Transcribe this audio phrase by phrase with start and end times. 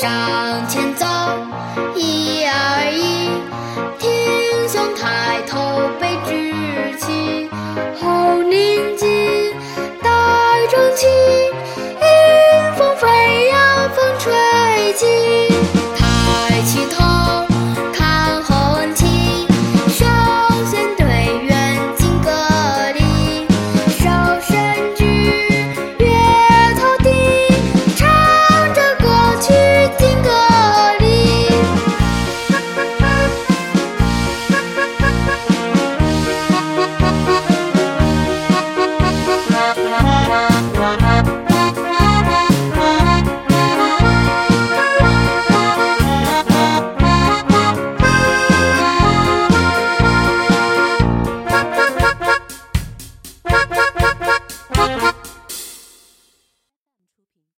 [0.00, 1.07] 向前走。